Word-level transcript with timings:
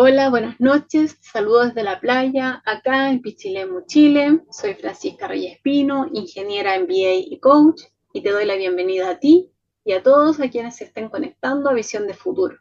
Hola, 0.00 0.30
buenas 0.30 0.60
noches. 0.60 1.18
Saludos 1.20 1.74
desde 1.74 1.82
la 1.82 1.98
playa, 1.98 2.62
acá 2.64 3.10
en 3.10 3.20
Pichilemu, 3.20 3.84
Chile. 3.86 4.44
Soy 4.48 4.74
Francisca 4.74 5.26
Reyes 5.26 5.58
Pino, 5.60 6.06
ingeniera 6.12 6.78
MBA 6.78 7.14
y 7.26 7.40
coach, 7.40 7.82
y 8.12 8.22
te 8.22 8.30
doy 8.30 8.44
la 8.44 8.54
bienvenida 8.54 9.10
a 9.10 9.18
ti 9.18 9.50
y 9.82 9.94
a 9.94 10.02
todos 10.04 10.38
a 10.38 10.50
quienes 10.50 10.76
se 10.76 10.84
estén 10.84 11.08
conectando 11.08 11.68
a 11.68 11.74
Visión 11.74 12.06
de 12.06 12.14
Futuro. 12.14 12.58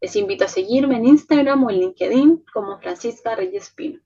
Les 0.00 0.16
invito 0.16 0.44
a 0.44 0.48
seguirme 0.48 0.96
en 0.96 1.06
Instagram 1.06 1.62
o 1.62 1.70
en 1.70 1.78
LinkedIn 1.78 2.44
como 2.52 2.80
Francisca 2.80 3.36
Reyes 3.36 3.70
Pino. 3.70 4.00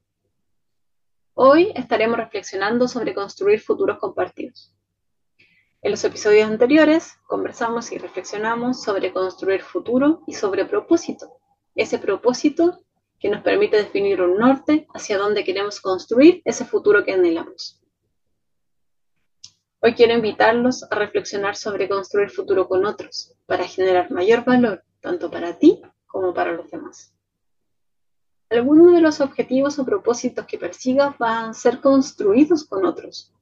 Hoy 1.32 1.72
estaremos 1.74 2.18
reflexionando 2.18 2.88
sobre 2.88 3.14
construir 3.14 3.60
futuros 3.60 3.96
compartidos. 3.96 4.76
En 5.80 5.92
los 5.92 6.04
episodios 6.04 6.50
anteriores 6.50 7.14
conversamos 7.26 7.90
y 7.90 7.96
reflexionamos 7.96 8.82
sobre 8.82 9.14
construir 9.14 9.62
futuro 9.62 10.22
y 10.26 10.34
sobre 10.34 10.66
propósito 10.66 11.38
ese 11.74 11.98
propósito 11.98 12.84
que 13.18 13.28
nos 13.28 13.42
permite 13.42 13.76
definir 13.76 14.20
un 14.20 14.38
norte 14.38 14.86
hacia 14.94 15.18
dónde 15.18 15.44
queremos 15.44 15.80
construir 15.80 16.42
ese 16.44 16.64
futuro 16.64 17.04
que 17.04 17.12
anhelamos. 17.12 17.80
Hoy 19.80 19.94
quiero 19.94 20.14
invitarlos 20.14 20.82
a 20.90 20.94
reflexionar 20.94 21.56
sobre 21.56 21.88
construir 21.88 22.30
futuro 22.30 22.68
con 22.68 22.86
otros 22.86 23.34
para 23.46 23.66
generar 23.66 24.10
mayor 24.10 24.44
valor 24.44 24.82
tanto 25.00 25.30
para 25.30 25.58
ti 25.58 25.82
como 26.06 26.32
para 26.32 26.52
los 26.52 26.70
demás. 26.70 27.14
Algunos 28.50 28.92
de 28.92 29.00
los 29.00 29.20
objetivos 29.20 29.78
o 29.78 29.84
propósitos 29.84 30.46
que 30.46 30.58
persigas 30.58 31.18
van 31.18 31.50
a 31.50 31.54
ser 31.54 31.80
construidos 31.80 32.64
con 32.64 32.86
otros, 32.86 33.32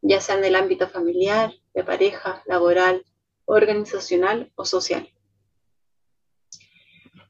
ya 0.00 0.20
sea 0.20 0.36
en 0.36 0.44
el 0.44 0.56
ámbito 0.56 0.88
familiar, 0.88 1.52
de 1.74 1.84
pareja, 1.84 2.42
laboral, 2.46 3.04
organizacional 3.44 4.50
o 4.54 4.64
social. 4.64 5.11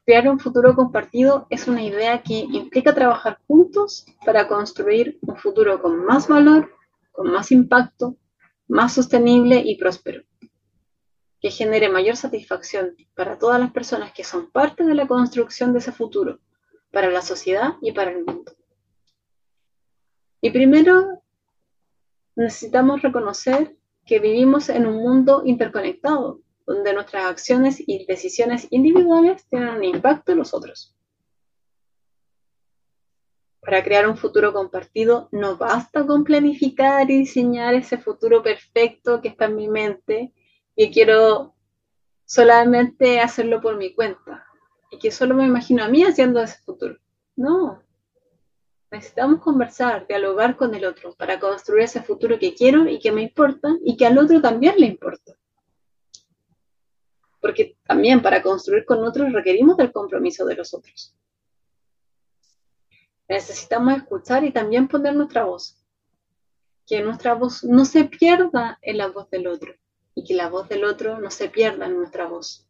Crear 0.05 0.27
un 0.27 0.39
futuro 0.39 0.75
compartido 0.75 1.47
es 1.49 1.67
una 1.67 1.81
idea 1.81 2.21
que 2.21 2.39
implica 2.39 2.93
trabajar 2.93 3.39
juntos 3.47 4.05
para 4.25 4.49
construir 4.49 5.17
un 5.21 5.37
futuro 5.37 5.81
con 5.81 6.05
más 6.05 6.27
valor, 6.27 6.71
con 7.13 7.31
más 7.31 7.51
impacto, 7.53 8.17
más 8.67 8.93
sostenible 8.93 9.61
y 9.63 9.77
próspero, 9.77 10.23
que 11.39 11.51
genere 11.51 11.87
mayor 11.87 12.17
satisfacción 12.17 12.97
para 13.15 13.37
todas 13.37 13.61
las 13.61 13.71
personas 13.71 14.11
que 14.11 14.25
son 14.25 14.51
parte 14.51 14.83
de 14.83 14.93
la 14.93 15.07
construcción 15.07 15.71
de 15.71 15.79
ese 15.79 15.93
futuro, 15.93 16.39
para 16.91 17.09
la 17.09 17.21
sociedad 17.21 17.75
y 17.81 17.93
para 17.93 18.11
el 18.11 18.25
mundo. 18.25 18.51
Y 20.41 20.51
primero, 20.51 21.23
necesitamos 22.35 23.01
reconocer 23.01 23.77
que 24.05 24.19
vivimos 24.19 24.67
en 24.67 24.85
un 24.85 24.97
mundo 24.97 25.43
interconectado, 25.45 26.41
donde 26.65 26.93
nuestras 26.93 27.25
acciones 27.25 27.81
y 27.85 28.05
decisiones 28.05 28.67
individuales 28.69 29.45
tienen 29.49 29.69
un 29.69 29.83
impacto 29.83 30.31
en 30.31 30.39
los 30.39 30.53
otros. 30.53 30.95
Para 33.59 33.83
crear 33.83 34.07
un 34.07 34.17
futuro 34.17 34.51
compartido 34.53 35.29
no 35.31 35.57
basta 35.57 36.05
con 36.05 36.23
planificar 36.23 37.09
y 37.09 37.19
diseñar 37.19 37.73
ese 37.73 37.97
futuro 37.97 38.43
perfecto 38.43 39.21
que 39.21 39.29
está 39.29 39.45
en 39.45 39.55
mi 39.55 39.67
mente 39.69 40.33
y 40.75 40.91
quiero 40.91 41.55
solamente 42.25 43.21
hacerlo 43.21 43.61
por 43.61 43.77
mi 43.77 43.93
cuenta 43.93 44.45
y 44.91 44.99
que 44.99 45.11
solo 45.11 45.33
me 45.33 45.45
imagino 45.45 45.83
a 45.83 45.87
mí 45.87 46.03
haciendo 46.03 46.41
ese 46.41 46.59
futuro. 46.63 46.97
No. 47.35 47.81
Necesitamos 48.91 49.41
conversar, 49.41 50.07
dialogar 50.07 50.55
con 50.55 50.75
el 50.75 50.85
otro 50.85 51.15
para 51.15 51.39
construir 51.39 51.83
ese 51.83 52.03
futuro 52.03 52.37
que 52.37 52.53
quiero 52.53 52.87
y 52.87 52.99
que 52.99 53.11
me 53.11 53.21
importa 53.21 53.69
y 53.83 53.97
que 53.97 54.05
al 54.05 54.17
otro 54.17 54.39
también 54.41 54.75
le 54.77 54.87
importa 54.87 55.33
porque 57.43 57.77
también 57.85 58.21
para 58.21 58.41
construir 58.41 58.85
con 58.85 59.03
otros 59.03 59.33
requerimos 59.33 59.75
del 59.75 59.91
compromiso 59.91 60.45
de 60.45 60.55
los 60.55 60.73
otros. 60.73 61.13
Necesitamos 63.27 63.97
escuchar 63.97 64.45
y 64.45 64.53
también 64.53 64.87
poner 64.87 65.13
nuestra 65.13 65.43
voz, 65.43 65.77
que 66.87 67.01
nuestra 67.01 67.33
voz 67.33 67.65
no 67.65 67.83
se 67.83 68.05
pierda 68.05 68.79
en 68.81 68.97
la 68.97 69.07
voz 69.07 69.29
del 69.29 69.47
otro 69.47 69.73
y 70.15 70.23
que 70.23 70.35
la 70.35 70.47
voz 70.47 70.69
del 70.69 70.85
otro 70.85 71.19
no 71.19 71.29
se 71.29 71.49
pierda 71.49 71.87
en 71.87 71.97
nuestra 71.97 72.27
voz. 72.27 72.65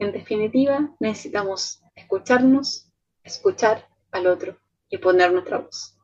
En 0.00 0.10
definitiva, 0.10 0.92
necesitamos 0.98 1.84
escucharnos, 1.94 2.90
escuchar 3.22 3.86
al 4.10 4.26
otro 4.26 4.58
y 4.88 4.98
poner 4.98 5.32
nuestra 5.32 5.58
voz. 5.58 5.96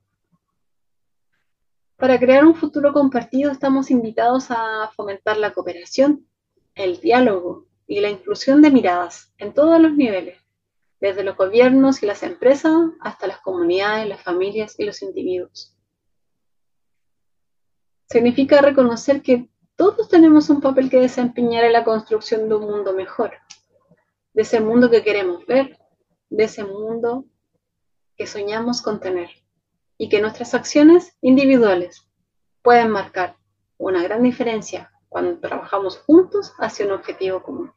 Para 1.96 2.16
crear 2.16 2.44
un 2.44 2.54
futuro 2.54 2.92
compartido 2.92 3.50
estamos 3.50 3.90
invitados 3.90 4.52
a 4.52 4.88
fomentar 4.94 5.36
la 5.36 5.52
cooperación 5.52 6.28
el 6.74 7.00
diálogo 7.00 7.66
y 7.86 8.00
la 8.00 8.10
inclusión 8.10 8.62
de 8.62 8.70
miradas 8.70 9.32
en 9.38 9.52
todos 9.52 9.80
los 9.80 9.92
niveles, 9.94 10.38
desde 11.00 11.24
los 11.24 11.36
gobiernos 11.36 12.02
y 12.02 12.06
las 12.06 12.22
empresas 12.22 12.72
hasta 13.00 13.26
las 13.26 13.40
comunidades, 13.40 14.08
las 14.08 14.22
familias 14.22 14.78
y 14.78 14.84
los 14.84 15.02
individuos. 15.02 15.76
Significa 18.08 18.60
reconocer 18.60 19.22
que 19.22 19.48
todos 19.76 20.08
tenemos 20.08 20.48
un 20.50 20.60
papel 20.60 20.90
que 20.90 21.00
desempeñar 21.00 21.64
en 21.64 21.72
la 21.72 21.84
construcción 21.84 22.48
de 22.48 22.54
un 22.54 22.70
mundo 22.70 22.92
mejor, 22.92 23.32
de 24.32 24.42
ese 24.42 24.60
mundo 24.60 24.90
que 24.90 25.02
queremos 25.02 25.44
ver, 25.46 25.78
de 26.30 26.44
ese 26.44 26.64
mundo 26.64 27.26
que 28.16 28.26
soñamos 28.26 28.80
con 28.80 29.00
tener 29.00 29.30
y 29.98 30.08
que 30.08 30.20
nuestras 30.20 30.54
acciones 30.54 31.16
individuales 31.20 32.08
pueden 32.62 32.90
marcar 32.90 33.36
una 33.76 34.02
gran 34.02 34.22
diferencia 34.22 34.92
cuando 35.12 35.38
trabajamos 35.38 35.98
juntos 35.98 36.54
hacia 36.58 36.86
un 36.86 36.92
objetivo 36.92 37.42
común. 37.42 37.70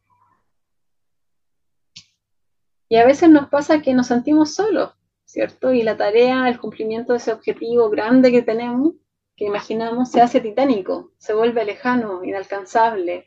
Y 2.88 2.96
a 2.96 3.06
veces 3.06 3.29
nos 3.29 3.50
pasa 3.50 3.81
que 3.81 3.94
nos 3.94 4.07
sentimos 4.07 4.56
solos, 4.56 4.94
¿cierto? 5.25 5.73
Y 5.73 5.84
la 5.84 5.97
tarea, 5.97 6.47
el 6.47 6.59
cumplimiento 6.59 7.12
de 7.12 7.18
ese 7.18 7.34
objetivo 7.34 7.90
grande 7.90 8.31
que 8.31 8.41
tenemos, 8.41 8.94
que 9.35 9.46
imaginamos, 9.46 10.12
se 10.12 10.22
hace 10.22 10.40
titánico, 10.40 11.12
se 11.18 11.34
vuelve 11.34 11.66
lejano, 11.66 12.23
inalcanzable, 12.23 13.25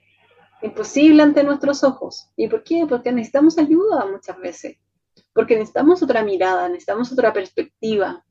imposible 0.63 1.23
ante 1.23 1.45
nuestros 1.45 1.85
ojos. 1.85 2.31
¿Y 2.35 2.49
por 2.49 2.65
qué? 2.65 2.87
Porque 2.89 3.13
necesitamos 3.13 3.59
ayuda 3.59 4.07
muchas 4.07 4.39
veces, 4.39 4.79
porque 5.35 5.55
necesitamos 5.55 6.03
otra 6.03 6.23
mirada, 6.23 6.67
necesitamos 6.69 7.13
otra 7.13 7.33
perspectiva, 7.35 8.25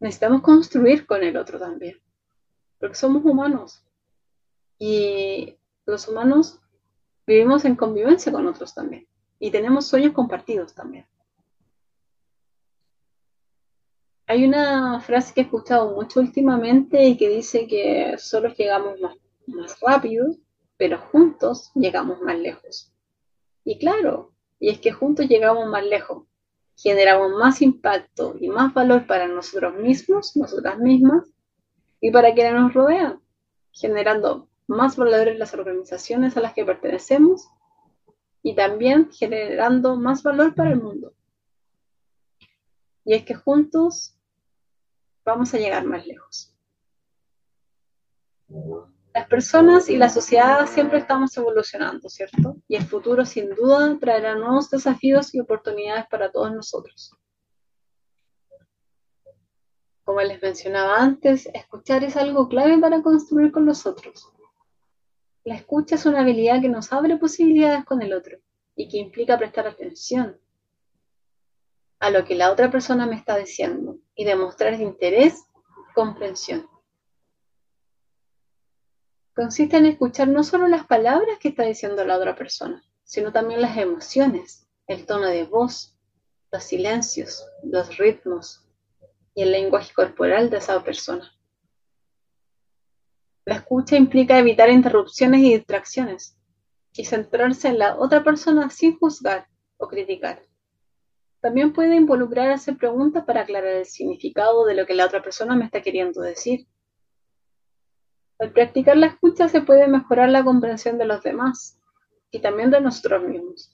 necesitamos 0.00 0.42
construir 0.42 1.06
con 1.06 1.22
el 1.22 1.36
otro 1.36 1.58
también, 1.58 2.00
porque 2.78 2.96
somos 2.96 3.24
humanos 3.24 3.82
y 4.78 5.56
los 5.86 6.08
humanos 6.08 6.60
vivimos 7.26 7.64
en 7.64 7.76
convivencia 7.76 8.32
con 8.32 8.46
otros 8.46 8.74
también 8.74 9.06
y 9.38 9.50
tenemos 9.50 9.86
sueños 9.86 10.12
compartidos 10.12 10.74
también. 10.74 11.06
Hay 14.28 14.44
una 14.44 15.00
frase 15.00 15.32
que 15.32 15.42
he 15.42 15.44
escuchado 15.44 15.94
mucho 15.94 16.18
últimamente 16.18 17.04
y 17.06 17.16
que 17.16 17.28
dice 17.28 17.68
que 17.68 18.16
solo 18.18 18.48
llegamos 18.48 19.00
más, 19.00 19.16
más 19.46 19.78
rápido, 19.80 20.34
pero 20.76 20.98
juntos 20.98 21.70
llegamos 21.74 22.20
más 22.22 22.36
lejos. 22.36 22.92
Y 23.64 23.78
claro, 23.78 24.32
y 24.58 24.70
es 24.70 24.80
que 24.80 24.90
juntos 24.90 25.28
llegamos 25.28 25.68
más 25.68 25.84
lejos, 25.84 26.24
generamos 26.76 27.32
más 27.32 27.62
impacto 27.62 28.36
y 28.40 28.48
más 28.48 28.72
valor 28.74 29.06
para 29.06 29.26
nosotros 29.26 29.74
mismos, 29.74 30.36
nosotras 30.36 30.78
mismas, 30.78 31.26
y 32.00 32.10
para 32.10 32.34
quienes 32.34 32.54
nos 32.54 32.74
rodean, 32.74 33.20
generando 33.72 34.48
más 34.66 34.96
valor 34.96 35.28
en 35.28 35.38
las 35.38 35.54
organizaciones 35.54 36.36
a 36.36 36.40
las 36.40 36.52
que 36.52 36.64
pertenecemos 36.64 37.48
y 38.42 38.54
también 38.54 39.10
generando 39.10 39.96
más 39.96 40.22
valor 40.22 40.54
para 40.54 40.70
el 40.70 40.80
mundo. 40.80 41.14
Y 43.04 43.14
es 43.14 43.24
que 43.24 43.34
juntos 43.34 44.18
vamos 45.24 45.54
a 45.54 45.58
llegar 45.58 45.84
más 45.84 46.06
lejos. 46.06 46.54
Las 49.16 49.28
personas 49.28 49.88
y 49.88 49.96
la 49.96 50.10
sociedad 50.10 50.66
siempre 50.66 50.98
estamos 50.98 51.34
evolucionando, 51.38 52.06
¿cierto? 52.10 52.58
Y 52.68 52.76
el 52.76 52.84
futuro 52.84 53.24
sin 53.24 53.48
duda 53.48 53.96
traerá 53.98 54.34
nuevos 54.34 54.68
desafíos 54.68 55.34
y 55.34 55.40
oportunidades 55.40 56.04
para 56.10 56.30
todos 56.30 56.52
nosotros. 56.52 57.14
Como 60.04 60.20
les 60.20 60.42
mencionaba 60.42 60.98
antes, 60.98 61.46
escuchar 61.54 62.04
es 62.04 62.14
algo 62.14 62.46
clave 62.46 62.76
para 62.76 63.00
construir 63.00 63.52
con 63.52 63.64
los 63.64 63.86
otros. 63.86 64.30
La 65.44 65.54
escucha 65.54 65.94
es 65.94 66.04
una 66.04 66.20
habilidad 66.20 66.60
que 66.60 66.68
nos 66.68 66.92
abre 66.92 67.16
posibilidades 67.16 67.86
con 67.86 68.02
el 68.02 68.12
otro 68.12 68.36
y 68.74 68.86
que 68.86 68.98
implica 68.98 69.38
prestar 69.38 69.66
atención 69.66 70.38
a 72.00 72.10
lo 72.10 72.22
que 72.26 72.34
la 72.34 72.52
otra 72.52 72.70
persona 72.70 73.06
me 73.06 73.16
está 73.16 73.38
diciendo 73.38 73.96
y 74.14 74.26
demostrar 74.26 74.78
interés 74.78 75.46
comprensión 75.94 76.68
consiste 79.36 79.76
en 79.76 79.84
escuchar 79.84 80.28
no 80.28 80.42
solo 80.42 80.66
las 80.66 80.86
palabras 80.86 81.38
que 81.38 81.48
está 81.48 81.64
diciendo 81.64 82.02
la 82.04 82.16
otra 82.16 82.34
persona, 82.34 82.82
sino 83.04 83.32
también 83.32 83.60
las 83.60 83.76
emociones, 83.76 84.66
el 84.86 85.04
tono 85.04 85.26
de 85.26 85.44
voz, 85.44 85.94
los 86.50 86.64
silencios, 86.64 87.46
los 87.62 87.98
ritmos 87.98 88.66
y 89.34 89.42
el 89.42 89.52
lenguaje 89.52 89.92
corporal 89.92 90.48
de 90.48 90.56
esa 90.56 90.82
persona. 90.82 91.30
La 93.44 93.56
escucha 93.56 93.96
implica 93.96 94.38
evitar 94.38 94.70
interrupciones 94.70 95.42
y 95.42 95.52
distracciones, 95.54 96.38
y 96.94 97.04
centrarse 97.04 97.68
en 97.68 97.78
la 97.78 97.96
otra 97.98 98.24
persona 98.24 98.70
sin 98.70 98.98
juzgar 98.98 99.46
o 99.76 99.86
criticar. 99.86 100.42
También 101.42 101.74
puede 101.74 101.94
involucrar 101.94 102.50
hacer 102.50 102.78
preguntas 102.78 103.24
para 103.26 103.42
aclarar 103.42 103.74
el 103.74 103.84
significado 103.84 104.64
de 104.64 104.74
lo 104.74 104.86
que 104.86 104.94
la 104.94 105.04
otra 105.04 105.22
persona 105.22 105.54
me 105.54 105.66
está 105.66 105.82
queriendo 105.82 106.22
decir. 106.22 106.66
Al 108.38 108.52
practicar 108.52 108.96
la 108.96 109.06
escucha 109.06 109.48
se 109.48 109.62
puede 109.62 109.88
mejorar 109.88 110.28
la 110.28 110.44
comprensión 110.44 110.98
de 110.98 111.06
los 111.06 111.22
demás 111.22 111.80
y 112.30 112.40
también 112.40 112.70
de 112.70 112.80
nosotros 112.80 113.22
mismos. 113.22 113.72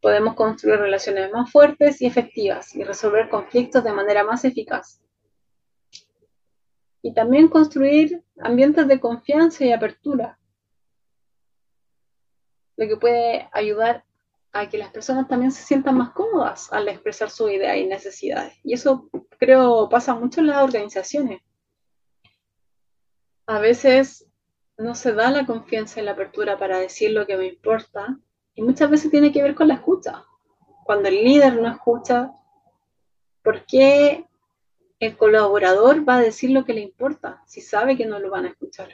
Podemos 0.00 0.34
construir 0.34 0.78
relaciones 0.78 1.30
más 1.30 1.50
fuertes 1.50 2.00
y 2.00 2.06
efectivas 2.06 2.74
y 2.74 2.82
resolver 2.82 3.28
conflictos 3.28 3.84
de 3.84 3.92
manera 3.92 4.24
más 4.24 4.44
eficaz. 4.44 5.00
Y 7.02 7.14
también 7.14 7.48
construir 7.48 8.24
ambientes 8.40 8.88
de 8.88 8.98
confianza 8.98 9.64
y 9.64 9.72
apertura, 9.72 10.38
lo 12.76 12.88
que 12.88 12.96
puede 12.96 13.48
ayudar 13.52 14.04
a 14.52 14.68
que 14.68 14.78
las 14.78 14.90
personas 14.90 15.28
también 15.28 15.52
se 15.52 15.62
sientan 15.62 15.96
más 15.96 16.10
cómodas 16.10 16.72
al 16.72 16.88
expresar 16.88 17.30
su 17.30 17.48
idea 17.48 17.76
y 17.76 17.86
necesidades. 17.86 18.54
Y 18.64 18.72
eso 18.72 19.08
creo 19.38 19.88
pasa 19.88 20.14
mucho 20.14 20.40
en 20.40 20.48
las 20.48 20.62
organizaciones. 20.62 21.40
A 23.50 23.58
veces 23.58 24.30
no 24.78 24.94
se 24.94 25.12
da 25.12 25.28
la 25.32 25.44
confianza 25.44 26.00
y 26.00 26.04
la 26.04 26.12
apertura 26.12 26.56
para 26.56 26.78
decir 26.78 27.10
lo 27.10 27.26
que 27.26 27.36
me 27.36 27.48
importa 27.48 28.16
y 28.54 28.62
muchas 28.62 28.88
veces 28.88 29.10
tiene 29.10 29.32
que 29.32 29.42
ver 29.42 29.56
con 29.56 29.66
la 29.66 29.74
escucha. 29.74 30.24
Cuando 30.84 31.08
el 31.08 31.24
líder 31.24 31.60
no 31.60 31.68
escucha, 31.68 32.30
¿por 33.42 33.66
qué 33.66 34.24
el 35.00 35.16
colaborador 35.16 36.08
va 36.08 36.18
a 36.18 36.20
decir 36.20 36.50
lo 36.50 36.64
que 36.64 36.74
le 36.74 36.82
importa 36.82 37.42
si 37.44 37.60
sabe 37.60 37.96
que 37.96 38.06
no 38.06 38.20
lo 38.20 38.30
van 38.30 38.44
a 38.44 38.50
escuchar? 38.50 38.88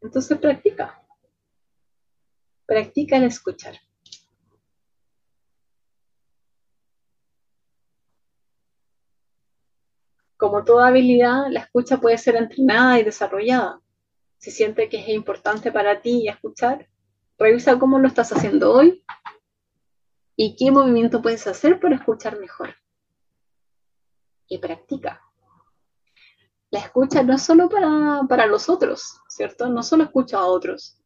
Entonces 0.00 0.38
practica. 0.38 1.02
Practica 2.66 3.16
el 3.16 3.24
escuchar. 3.24 3.80
Como 10.42 10.64
toda 10.64 10.88
habilidad, 10.88 11.44
la 11.50 11.60
escucha 11.60 11.98
puede 11.98 12.18
ser 12.18 12.34
entrenada 12.34 12.98
y 12.98 13.04
desarrollada. 13.04 13.80
Si 14.38 14.50
siente 14.50 14.88
que 14.88 14.98
es 14.98 15.08
importante 15.10 15.70
para 15.70 16.00
ti 16.00 16.26
escuchar, 16.26 16.88
revisa 17.38 17.78
cómo 17.78 18.00
lo 18.00 18.08
estás 18.08 18.32
haciendo 18.32 18.72
hoy 18.72 19.04
y 20.34 20.56
qué 20.56 20.72
movimiento 20.72 21.22
puedes 21.22 21.46
hacer 21.46 21.78
para 21.78 21.94
escuchar 21.94 22.40
mejor. 22.40 22.74
Y 24.48 24.58
practica. 24.58 25.22
La 26.72 26.80
escucha 26.80 27.22
no 27.22 27.34
es 27.34 27.42
solo 27.42 27.68
para, 27.68 28.22
para 28.28 28.46
los 28.46 28.68
otros, 28.68 29.20
¿cierto? 29.28 29.68
No 29.68 29.84
solo 29.84 30.02
escucha 30.02 30.38
a 30.38 30.46
otros, 30.46 31.00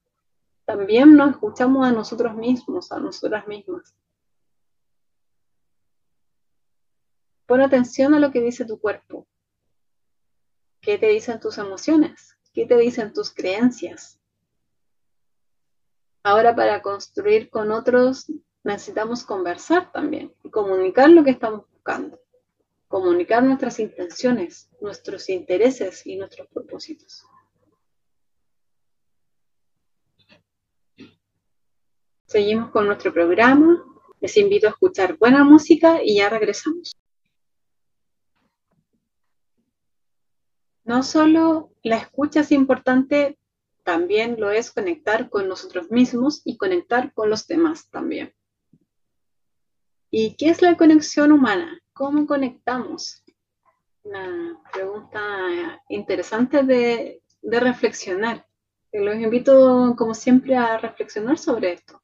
también 0.65 1.15
nos 1.15 1.33
escuchamos 1.33 1.87
a 1.87 1.93
nosotros 1.93 2.35
mismos, 2.35 2.91
a 2.91 3.00
nosotras 3.00 3.47
mismas. 3.47 3.94
Pon 7.47 7.61
atención 7.61 8.13
a 8.15 8.21
lo 8.21 8.33
que 8.33 8.41
dice 8.41 8.65
tu 8.65 8.81
cuerpo. 8.81 9.27
¿Qué 10.81 10.99
te 10.99 11.07
dicen 11.09 11.41
tus 11.41 11.59
emociones? 11.59 12.37
¿Qué 12.53 12.67
te 12.67 12.77
dicen 12.77 13.13
tus 13.13 13.33
creencias? 13.33 14.21
Ahora 16.25 16.57
para 16.57 16.83
construir 16.83 17.51
con 17.51 17.71
otros 17.71 18.31
necesitamos 18.65 19.23
conversar 19.25 19.93
también 19.93 20.35
y 20.43 20.51
comunicar 20.51 21.09
lo 21.09 21.23
que 21.23 21.31
estamos 21.31 21.71
buscando. 21.71 22.21
Comunicar 22.89 23.45
nuestras 23.45 23.79
intenciones, 23.79 24.69
nuestros 24.81 25.29
intereses 25.29 26.05
y 26.05 26.17
nuestros 26.17 26.49
propósitos. 26.49 27.25
Seguimos 32.27 32.71
con 32.73 32.87
nuestro 32.87 33.13
programa. 33.13 33.85
Les 34.21 34.37
invito 34.37 34.67
a 34.67 34.71
escuchar 34.71 35.17
buena 35.17 35.45
música 35.45 36.03
y 36.03 36.17
ya 36.17 36.29
regresamos. 36.29 36.97
No 40.87 41.03
solo 41.03 41.73
la 41.83 41.97
escucha 41.97 42.41
es 42.41 42.53
importante, 42.53 43.37
también 43.83 44.37
lo 44.38 44.53
es 44.53 44.71
conectar 44.71 45.29
con 45.29 45.49
nosotros 45.49 45.91
mismos 45.91 46.43
y 46.44 46.56
conectar 46.56 47.12
con 47.12 47.29
los 47.29 47.49
demás 47.49 47.91
también. 47.91 48.33
¿Y 50.12 50.37
qué 50.37 50.49
es 50.49 50.62
la 50.62 50.77
conexión 50.77 51.33
humana? 51.33 51.81
¿Cómo 51.93 52.25
conectamos? 52.25 53.25
Una 54.05 54.61
pregunta 54.73 55.83
interesante 55.88 56.62
de, 56.62 57.21
de 57.43 57.61
reflexionar. 57.61 58.47
Los 58.93 59.17
invito, 59.17 59.97
como 59.99 60.15
siempre, 60.15 60.56
a 60.56 60.79
reflexionar 60.79 61.37
sobre 61.37 61.73
esto. 61.73 62.00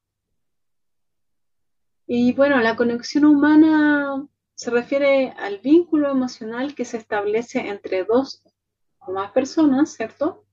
Y 2.05 2.33
bueno, 2.33 2.59
la 2.59 2.75
conexión 2.75 3.23
humana 3.23 4.27
se 4.55 4.71
refiere 4.71 5.29
al 5.37 5.59
vínculo 5.59 6.11
emocional 6.11 6.75
que 6.75 6.83
se 6.83 6.97
establece 6.97 7.69
entre 7.69 8.03
dos 8.03 8.43
o 9.05 9.11
más 9.11 9.31
personas, 9.31 9.93
¿cierto? 9.93 10.45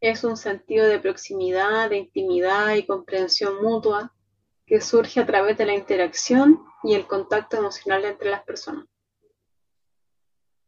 Es 0.00 0.24
un 0.24 0.36
sentido 0.36 0.86
de 0.86 0.98
proximidad, 0.98 1.90
de 1.90 1.98
intimidad 1.98 2.74
y 2.74 2.86
comprensión 2.86 3.62
mutua 3.62 4.14
que 4.66 4.80
surge 4.80 5.20
a 5.20 5.26
través 5.26 5.56
de 5.56 5.66
la 5.66 5.74
interacción 5.74 6.60
y 6.82 6.94
el 6.94 7.06
contacto 7.06 7.56
emocional 7.56 8.04
entre 8.04 8.30
las 8.30 8.42
personas. 8.42 8.86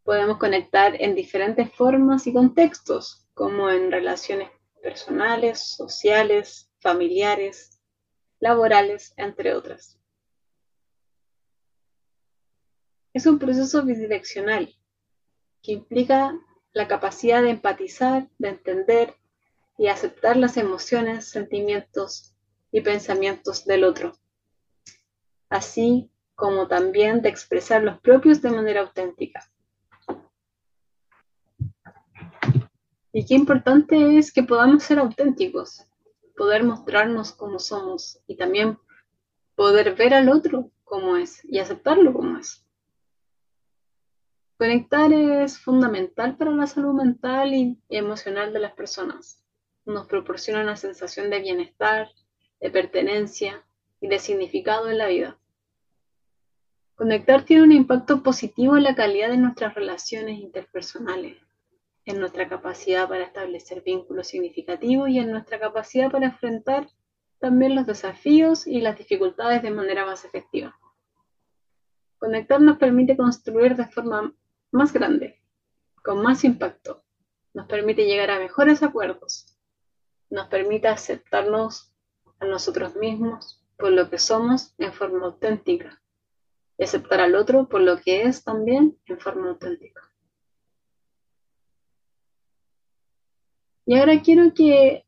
Podemos 0.05 0.39
conectar 0.39 1.01
en 1.01 1.15
diferentes 1.15 1.71
formas 1.75 2.27
y 2.27 2.33
contextos, 2.33 3.27
como 3.35 3.69
en 3.71 3.93
relaciones 3.93 4.51
personales, 4.83 5.61
sociales, 5.61 6.71
familiares, 6.81 7.81
laborales, 8.41 9.13
entre 9.17 9.55
otras. 9.55 9.99
Es 13.13 13.27
un 13.27 13.39
proceso 13.39 13.85
bidireccional 13.85 14.75
que 15.63 15.73
implica 15.73 16.39
la 16.73 16.89
capacidad 16.89 17.43
de 17.43 17.51
empatizar, 17.51 18.29
de 18.39 18.49
entender 18.49 19.15
y 19.77 19.89
aceptar 19.89 20.37
las 20.37 20.57
emociones, 20.57 21.29
sentimientos 21.29 22.35
y 22.73 22.81
pensamientos 22.81 23.65
del 23.65 23.85
otro, 23.85 24.17
así 25.49 26.11
como 26.35 26.69
también 26.69 27.23
de 27.23 27.29
expresar 27.29 27.83
los 27.83 28.01
propios 28.01 28.43
de 28.43 28.51
manera 28.51 28.83
auténtica. 28.83 29.51
Y 33.13 33.25
qué 33.25 33.35
importante 33.35 34.19
es 34.19 34.33
que 34.33 34.43
podamos 34.43 34.85
ser 34.85 34.99
auténticos, 34.99 35.85
poder 36.37 36.63
mostrarnos 36.63 37.33
como 37.33 37.59
somos 37.59 38.21
y 38.27 38.37
también 38.37 38.79
poder 39.57 39.97
ver 39.97 40.15
al 40.15 40.29
otro 40.29 40.71
como 40.85 41.17
es 41.17 41.45
y 41.45 41.59
aceptarlo 41.59 42.13
como 42.13 42.39
es. 42.39 42.65
Conectar 44.59 45.13
es 45.13 45.57
fundamental 45.57 46.37
para 46.37 46.51
la 46.51 46.67
salud 46.67 46.93
mental 46.93 47.55
y 47.55 47.79
emocional 47.89 48.53
de 48.53 48.59
las 48.59 48.73
personas. 48.73 49.41
Nos 49.85 50.09
proporciona 50.09 50.63
una 50.63 50.75
sensación 50.75 51.31
de 51.31 51.39
bienestar, 51.39 52.09
de 52.61 52.69
pertenencia 52.69 53.65
y 54.01 54.09
de 54.09 54.19
significado 54.19 54.91
en 54.91 54.99
la 54.99 55.07
vida. 55.07 55.39
Conectar 56.97 57.45
tiene 57.45 57.63
un 57.63 57.71
impacto 57.71 58.25
positivo 58.25 58.77
en 58.77 58.83
la 58.83 58.97
calidad 58.97 59.29
de 59.29 59.37
nuestras 59.37 59.77
relaciones 59.77 60.41
interpersonales, 60.41 61.37
en 62.05 62.19
nuestra 62.19 62.49
capacidad 62.49 63.09
para 63.09 63.23
establecer 63.23 63.83
vínculos 63.83 64.27
significativos 64.27 65.09
y 65.09 65.21
en 65.21 65.31
nuestra 65.31 65.61
capacidad 65.61 66.11
para 66.11 66.27
enfrentar 66.27 66.89
también 67.39 67.77
los 67.77 67.87
desafíos 67.87 68.67
y 68.67 68.81
las 68.81 68.99
dificultades 68.99 69.63
de 69.63 69.71
manera 69.71 70.05
más 70.05 70.25
efectiva. 70.25 70.77
Conectar 72.19 72.61
nos 72.61 72.79
permite 72.79 73.17
construir 73.17 73.77
de 73.77 73.87
forma 73.87 74.35
más 74.71 74.93
grande, 74.93 75.41
con 76.03 76.23
más 76.23 76.45
impacto. 76.45 77.05
Nos 77.55 77.67
permite 77.67 78.05
llegar 78.05 78.31
a 78.31 78.39
mejores 78.39 78.83
acuerdos. 78.83 79.59
Nos 80.31 80.49
permite 80.49 80.89
aceptarnos 80.89 81.93
a 82.39 82.45
nosotros 82.47 82.95
mismos 82.97 83.65
por 83.77 83.93
lo 83.93 84.11
que 84.11 84.19
somos 84.19 84.75
en 84.79 84.93
forma 84.93 85.27
auténtica. 85.27 86.03
Y 86.77 86.85
aceptar 86.85 87.21
al 87.21 87.35
otro 87.35 87.69
por 87.69 87.81
lo 87.81 87.99
que 88.01 88.23
es 88.23 88.45
también 88.45 88.99
en 89.07 89.19
forma 89.19 89.49
auténtica. 89.49 90.03
Y 93.87 93.97
ahora 93.97 94.21
quiero 94.21 94.53
que, 94.55 95.07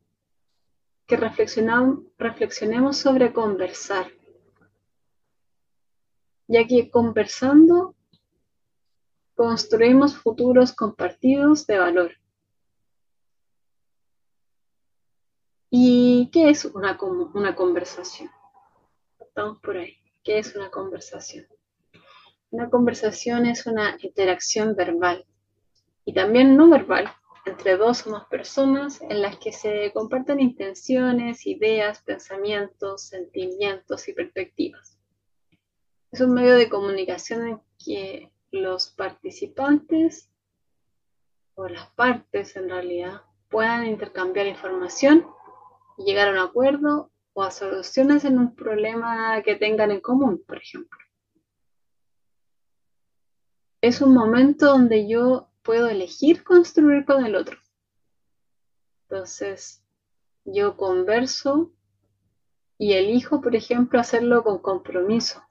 que 1.06 1.16
reflexionemos 1.16 2.96
sobre 2.96 3.32
conversar. 3.32 4.10
Ya 6.48 6.66
que 6.66 6.90
conversando 6.90 7.94
construimos 9.40 10.18
futuros 10.18 10.74
compartidos 10.74 11.66
de 11.66 11.78
valor. 11.78 12.12
¿Y 15.70 16.28
qué 16.30 16.50
es 16.50 16.66
una, 16.66 16.98
una 17.00 17.54
conversación? 17.54 18.30
Estamos 19.18 19.58
por 19.60 19.78
ahí. 19.78 19.96
¿Qué 20.22 20.40
es 20.40 20.54
una 20.54 20.70
conversación? 20.70 21.46
Una 22.50 22.68
conversación 22.68 23.46
es 23.46 23.64
una 23.64 23.96
interacción 24.02 24.76
verbal 24.76 25.24
y 26.04 26.12
también 26.12 26.54
no 26.54 26.68
verbal 26.68 27.10
entre 27.46 27.78
dos 27.78 28.06
o 28.06 28.10
más 28.10 28.26
personas 28.26 29.00
en 29.00 29.22
las 29.22 29.38
que 29.38 29.52
se 29.52 29.90
comparten 29.94 30.38
intenciones, 30.40 31.46
ideas, 31.46 32.02
pensamientos, 32.02 33.04
sentimientos 33.08 34.06
y 34.06 34.12
perspectivas. 34.12 34.98
Es 36.12 36.20
un 36.20 36.34
medio 36.34 36.56
de 36.56 36.68
comunicación 36.68 37.48
en 37.48 37.62
que 37.82 38.30
los 38.50 38.90
participantes 38.90 40.30
o 41.54 41.68
las 41.68 41.88
partes 41.90 42.56
en 42.56 42.68
realidad 42.68 43.22
puedan 43.48 43.86
intercambiar 43.86 44.46
información 44.46 45.26
y 45.98 46.04
llegar 46.04 46.28
a 46.28 46.32
un 46.32 46.38
acuerdo 46.38 47.10
o 47.32 47.42
a 47.42 47.50
soluciones 47.50 48.24
en 48.24 48.38
un 48.38 48.54
problema 48.54 49.42
que 49.42 49.56
tengan 49.56 49.90
en 49.90 50.00
común, 50.00 50.42
por 50.46 50.58
ejemplo. 50.58 50.98
Es 53.80 54.00
un 54.00 54.14
momento 54.14 54.66
donde 54.66 55.08
yo 55.08 55.48
puedo 55.62 55.88
elegir 55.88 56.44
construir 56.44 57.04
con 57.04 57.24
el 57.24 57.34
otro. 57.34 57.58
Entonces, 59.08 59.84
yo 60.44 60.76
converso 60.76 61.72
y 62.78 62.94
elijo, 62.94 63.40
por 63.40 63.54
ejemplo, 63.54 64.00
hacerlo 64.00 64.42
con 64.42 64.58
compromiso. 64.58 65.42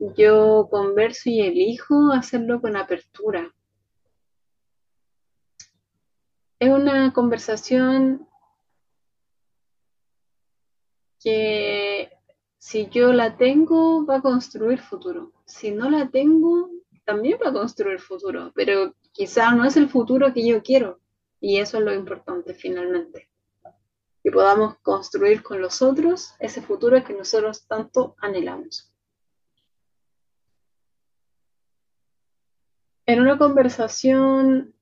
Yo 0.00 0.66
converso 0.70 1.28
y 1.28 1.42
elijo 1.42 2.10
hacerlo 2.10 2.62
con 2.62 2.74
apertura. 2.74 3.54
Es 6.58 6.70
una 6.70 7.12
conversación 7.12 8.26
que 11.22 12.10
si 12.56 12.88
yo 12.88 13.12
la 13.12 13.36
tengo 13.36 14.06
va 14.06 14.16
a 14.16 14.22
construir 14.22 14.80
futuro. 14.80 15.32
Si 15.44 15.70
no 15.70 15.90
la 15.90 16.08
tengo, 16.08 16.70
también 17.04 17.38
va 17.44 17.50
a 17.50 17.52
construir 17.52 18.00
futuro, 18.00 18.52
pero 18.54 18.94
quizá 19.12 19.54
no 19.54 19.66
es 19.66 19.76
el 19.76 19.90
futuro 19.90 20.32
que 20.32 20.46
yo 20.46 20.62
quiero. 20.62 20.98
Y 21.40 21.58
eso 21.58 21.76
es 21.76 21.84
lo 21.84 21.92
importante 21.92 22.54
finalmente. 22.54 23.28
Que 24.22 24.30
podamos 24.30 24.78
construir 24.78 25.42
con 25.42 25.60
los 25.60 25.82
otros 25.82 26.34
ese 26.38 26.62
futuro 26.62 27.04
que 27.04 27.12
nosotros 27.12 27.66
tanto 27.66 28.16
anhelamos. 28.18 28.89
En 33.10 33.20
una 33.20 33.36
conversación, 33.36 34.72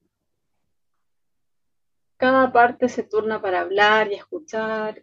cada 2.18 2.52
parte 2.52 2.90
se 2.90 3.02
turna 3.02 3.40
para 3.40 3.62
hablar 3.62 4.12
y 4.12 4.16
escuchar. 4.16 5.02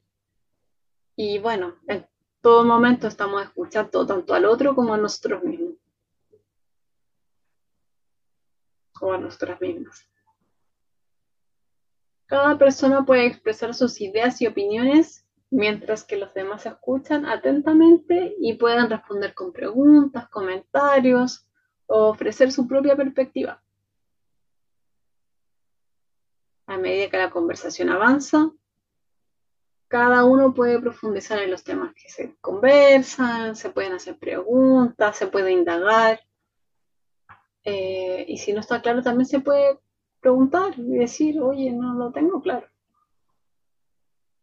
Y 1.15 1.39
bueno, 1.39 1.73
en 1.87 2.07
todo 2.41 2.63
momento 2.63 3.07
estamos 3.07 3.41
escuchando 3.41 4.05
tanto 4.05 4.35
al 4.35 4.45
otro 4.45 4.75
como 4.75 4.93
a 4.93 4.99
nosotros 4.99 5.43
mismos. 5.43 5.73
o 9.01 9.11
a 9.11 9.17
nosotras 9.17 9.59
mismas. 9.59 10.07
Cada 12.27 12.59
persona 12.59 13.05
puede 13.05 13.25
expresar 13.25 13.73
sus 13.73 13.99
ideas 14.01 14.39
y 14.39 14.45
opiniones 14.45 15.25
mientras 15.49 16.03
que 16.03 16.17
los 16.17 16.31
demás 16.35 16.67
escuchan 16.67 17.25
atentamente 17.25 18.35
y 18.39 18.53
pueden 18.53 18.87
responder 18.87 19.33
con 19.33 19.51
preguntas, 19.51 20.29
comentarios 20.29 21.44
ofrecer 21.87 22.51
su 22.51 22.67
propia 22.67 22.95
perspectiva. 22.95 23.61
A 26.67 26.77
medida 26.77 27.09
que 27.09 27.17
la 27.17 27.29
conversación 27.29 27.89
avanza, 27.89 28.51
cada 29.87 30.25
uno 30.25 30.53
puede 30.53 30.79
profundizar 30.79 31.39
en 31.39 31.51
los 31.51 31.63
temas 31.63 31.93
que 31.93 32.09
se 32.09 32.35
conversan, 32.41 33.55
se 33.55 33.69
pueden 33.69 33.93
hacer 33.93 34.17
preguntas, 34.17 35.17
se 35.17 35.27
puede 35.27 35.51
indagar 35.51 36.19
eh, 37.65 38.25
y 38.27 38.37
si 38.37 38.53
no 38.53 38.59
está 38.59 38.81
claro, 38.81 39.01
también 39.01 39.25
se 39.25 39.39
puede 39.39 39.79
preguntar 40.21 40.77
y 40.77 40.97
decir, 40.97 41.41
oye, 41.41 41.71
no 41.71 41.95
lo 41.95 42.11
tengo 42.11 42.41
claro. 42.41 42.67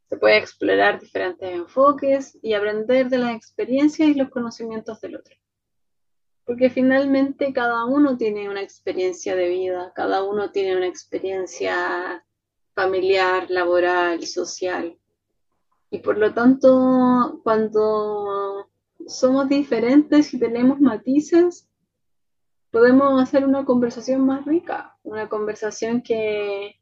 Se 0.08 0.16
puede 0.16 0.38
explorar 0.38 1.00
diferentes 1.00 1.49
enfoques 1.50 2.38
y 2.42 2.52
aprender 2.52 3.08
de 3.08 3.18
las 3.18 3.34
experiencias 3.34 4.08
y 4.08 4.14
los 4.14 4.28
conocimientos 4.28 5.00
del 5.00 5.16
otro. 5.16 5.37
Porque 6.44 6.70
finalmente 6.70 7.52
cada 7.52 7.84
uno 7.84 8.16
tiene 8.16 8.49
una 8.49 8.62
experiencia 8.62 9.37
de 9.37 9.49
vida, 9.49 9.92
cada 9.94 10.25
uno 10.25 10.50
tiene 10.50 10.76
una 10.76 10.87
experiencia 10.87 12.25
familiar, 12.75 13.50
laboral, 13.50 14.26
social. 14.26 14.99
Y 15.90 15.99
por 15.99 16.18
lo 16.18 16.32
tanto, 16.32 17.40
cuando 17.44 18.70
somos 19.06 19.49
diferentes 19.49 20.32
y 20.34 20.38
tenemos 20.38 20.80
matices, 20.80 21.68
podemos 22.70 23.22
hacer 23.22 23.44
una 23.44 23.64
conversación 23.64 24.25
más 24.26 24.44
rica, 24.46 24.96
una 25.02 25.28
conversación 25.28 26.02
que 26.02 26.80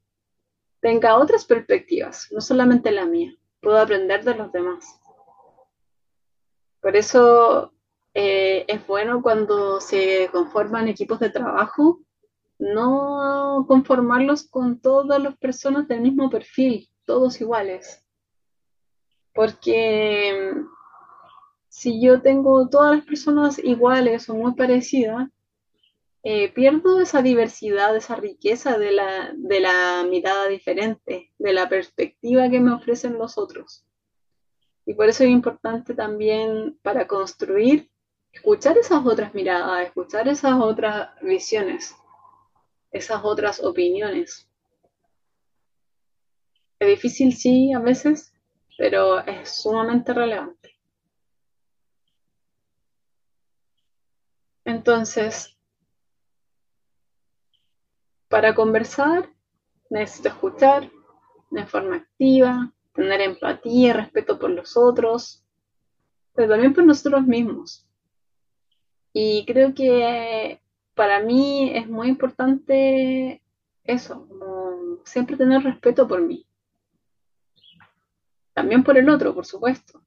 tenga 0.81 1.19
otras 1.19 1.45
perspectivas, 1.45 2.29
no 2.31 2.41
solamente 2.41 2.93
la 2.93 3.05
mía. 3.05 3.35
Puedo 3.61 3.79
aprender 3.79 4.25
de 4.25 4.35
los 4.37 4.53
demás. 4.53 5.01
Por 6.81 6.97
eso 6.97 7.75
eh, 8.15 8.65
es 8.69 8.87
bueno 8.87 9.23
cuando 9.23 9.81
se 9.81 10.29
conforman 10.33 10.89
equipos 10.89 11.21
de 11.21 11.31
trabajo, 11.31 12.01
no 12.59 13.65
conformarlos 13.67 14.49
con 14.49 14.81
todas 14.81 15.23
las 15.23 15.37
personas 15.39 15.89
del 15.89 16.01
mismo 16.01 16.29
perfil, 16.29 16.89
todos 17.05 17.41
iguales. 17.41 18.05
Porque 19.33 20.55
si 21.69 22.03
yo 22.03 22.21
tengo 22.21 22.69
todas 22.69 22.97
las 22.97 23.07
personas 23.07 23.59
iguales 23.59 24.29
o 24.29 24.35
muy 24.35 24.55
parecidas, 24.55 25.31
eh, 26.23 26.53
pierdo 26.53 27.01
esa 27.01 27.23
diversidad, 27.23 27.97
esa 27.97 28.15
riqueza 28.15 28.77
de 28.77 28.93
la, 28.93 29.33
de 29.35 29.61
la 29.61 30.05
mirada 30.09 30.49
diferente, 30.49 31.33
de 31.39 31.53
la 31.55 31.69
perspectiva 31.69 32.51
que 32.51 32.61
me 32.61 32.73
ofrecen 32.73 33.17
los 33.19 33.39
otros. 33.39 33.87
Y 34.85 34.95
por 34.95 35.09
eso 35.09 35.25
es 35.25 35.31
importante 35.31 35.95
también 35.95 36.79
para 36.83 37.07
construir, 37.07 37.91
escuchar 38.33 38.79
esas 38.79 39.05
otras 39.05 39.35
miradas, 39.35 39.87
escuchar 39.87 40.29
esas 40.29 40.55
otras 40.61 41.11
visiones, 41.23 41.95
esas 42.93 43.21
otras 43.23 43.63
opiniones. 43.63 44.49
Es 46.79 46.89
difícil, 46.89 47.35
sí, 47.35 47.73
a 47.73 47.79
veces, 47.79 48.33
pero 48.79 49.21
es 49.21 49.63
sumamente 49.63 50.15
relevante. 50.15 50.79
Entonces, 54.65 55.57
para 58.29 58.55
conversar 58.55 59.29
necesito 59.91 60.29
escuchar 60.29 60.91
de 61.51 61.67
forma 61.67 61.97
activa, 61.97 62.73
tener 62.95 63.21
empatía 63.21 63.93
respeto 63.93 64.39
por 64.39 64.51
los 64.51 64.77
otros, 64.77 65.45
pero 66.35 66.51
también 66.51 66.73
por 66.73 66.85
nosotros 66.85 67.27
mismos. 67.27 67.90
Y 69.13 69.45
creo 69.47 69.75
que 69.75 70.61
para 70.95 71.21
mí 71.21 71.73
es 71.75 71.89
muy 71.89 72.09
importante 72.09 73.43
eso, 73.85 74.29
siempre 75.05 75.37
tener 75.37 75.63
respeto 75.63 76.07
por 76.07 76.23
mí. 76.23 76.47
También 78.53 78.85
por 78.85 78.99
el 78.99 79.09
otro, 79.09 79.35
por 79.35 79.47
supuesto, 79.47 80.03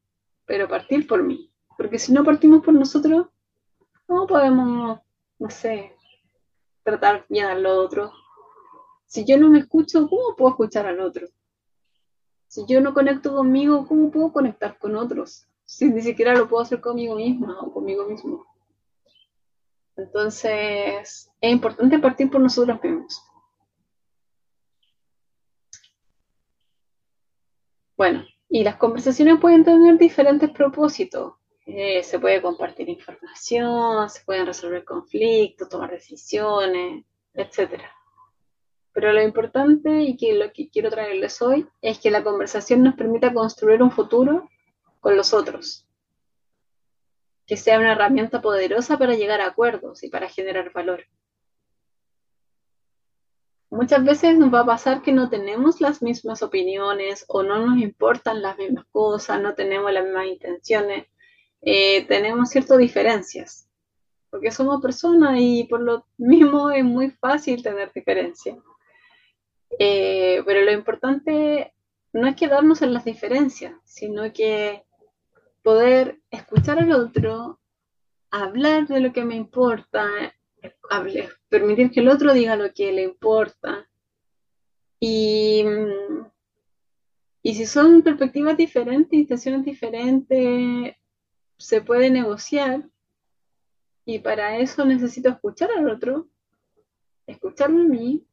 pero 0.46 0.68
partir 0.68 1.08
por 1.08 1.24
mí. 1.24 1.52
Porque 1.78 2.00
si 2.00 2.14
no 2.14 2.24
partimos 2.24 2.64
por 2.64 2.74
nosotros, 2.74 3.28
¿cómo 4.06 4.28
podemos, 4.28 5.00
no 5.40 5.50
sé, 5.50 5.94
tratar 6.84 7.26
bien 7.30 7.46
al 7.46 7.66
otro. 7.66 8.12
Si 9.06 9.26
yo 9.26 9.38
no 9.38 9.50
me 9.50 9.60
escucho, 9.60 10.08
¿cómo 10.08 10.36
puedo 10.36 10.52
escuchar 10.52 10.86
al 10.86 11.00
otro? 11.00 11.28
Si 12.48 12.66
yo 12.68 12.82
no 12.82 12.94
conecto 12.94 13.34
conmigo, 13.34 13.88
¿cómo 13.88 14.12
puedo 14.12 14.32
conectar 14.32 14.78
con 14.78 14.96
otros? 14.96 15.48
Si 15.66 15.90
ni 15.90 16.02
siquiera 16.02 16.36
lo 16.36 16.48
puedo 16.48 16.62
hacer 16.62 16.82
conmigo 16.82 17.16
misma 17.16 17.60
o 17.62 17.74
conmigo 17.74 18.06
mismo. 18.06 18.46
Entonces, 19.96 21.32
es 21.40 21.52
importante 21.52 22.00
partir 22.00 22.30
por 22.30 22.42
nosotros 22.42 22.82
mismos. 22.84 23.22
Bueno, 27.96 28.26
y 28.50 28.64
las 28.64 28.78
conversaciones 28.78 29.40
pueden 29.40 29.64
tener 29.64 29.98
diferentes 29.98 30.50
propósitos. 30.50 31.34
Eh, 31.66 32.04
se 32.04 32.20
puede 32.20 32.42
compartir 32.42 32.90
información, 32.90 34.10
se 34.10 34.24
pueden 34.26 34.46
resolver 34.46 34.84
conflictos, 34.84 35.70
tomar 35.70 35.92
decisiones, 35.92 37.06
etc. 37.34 37.82
Pero 38.92 39.14
lo 39.14 39.22
importante 39.22 40.02
y 40.02 40.18
que 40.18 40.34
lo 40.34 40.52
que 40.52 40.70
quiero 40.70 40.90
traerles 40.90 41.42
hoy 41.42 41.68
es 41.82 42.00
que 42.00 42.12
la 42.12 42.24
conversación 42.24 42.84
nos 42.84 42.96
permita 42.96 43.34
construir 43.34 43.82
un 43.82 43.92
futuro 43.92 44.50
con 45.00 45.16
los 45.16 45.34
otros, 45.34 45.88
que 47.46 47.58
sea 47.58 47.80
una 47.80 47.94
herramienta 47.94 48.42
poderosa 48.42 48.98
para 48.98 49.16
llegar 49.16 49.42
a 49.42 49.48
acuerdos 49.48 50.04
y 50.04 50.10
para 50.10 50.30
generar 50.30 50.72
valor. 50.72 51.06
Muchas 53.70 54.04
veces 54.06 54.38
nos 54.38 54.54
va 54.54 54.60
a 54.60 54.66
pasar 54.66 55.02
que 55.02 55.12
no 55.12 55.30
tenemos 55.30 55.82
las 55.82 56.04
mismas 56.04 56.44
opiniones 56.44 57.26
o 57.28 57.42
no 57.42 57.66
nos 57.66 57.82
importan 57.82 58.42
las 58.42 58.56
mismas 58.58 58.86
cosas, 58.92 59.42
no 59.42 59.56
tenemos 59.56 59.92
las 59.92 60.04
mismas 60.04 60.28
intenciones, 60.28 61.08
eh, 61.62 62.06
tenemos 62.06 62.50
ciertas 62.50 62.78
diferencias. 62.78 63.68
porque 64.30 64.52
somos 64.52 64.82
personas 64.82 65.36
y 65.40 65.66
por 65.66 65.80
lo 65.80 66.08
mismo 66.18 66.72
es 66.72 66.84
muy 66.84 67.12
fácil 67.12 67.62
tener 67.62 67.92
diferencias. 67.94 68.58
Eh, 69.78 70.42
pero 70.46 70.62
lo 70.62 70.72
importante 70.72 71.74
no 72.14 72.28
es 72.28 72.36
quedarnos 72.36 72.82
en 72.82 72.94
las 72.94 73.06
diferencias, 73.06 73.76
sino 73.84 74.32
que 74.34 74.84
poder 75.64 76.22
escuchar 76.30 76.80
al 76.80 76.92
otro, 76.92 77.60
hablar 78.30 78.88
de 78.88 79.00
lo 79.00 79.14
que 79.14 79.24
me 79.26 79.36
importa, 79.36 80.08
permitir 81.50 81.92
que 81.92 82.02
el 82.02 82.10
otro 82.10 82.34
diga 82.34 82.56
lo 82.56 82.72
que 82.74 82.92
le 82.92 83.04
importa. 83.04 83.90
Y, 85.00 85.66
y 87.42 87.56
si 87.56 87.66
son 87.66 88.02
perspectivas 88.02 88.58
diferentes, 88.58 89.14
intenciones 89.14 89.66
diferentes, 89.66 90.96
se 91.58 91.82
puede 91.82 92.10
negociar. 92.10 92.90
Y 94.06 94.20
para 94.20 94.58
eso 94.58 94.84
necesito 94.86 95.30
escuchar 95.30 95.72
al 95.72 95.90
otro, 95.90 96.28
escucharme 97.26 97.82
a 97.82 97.88
mí 97.88 98.28